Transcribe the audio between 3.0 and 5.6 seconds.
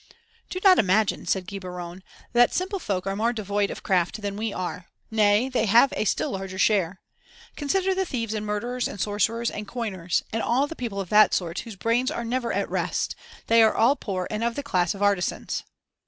are more devoid of craft than we are; (3) nay,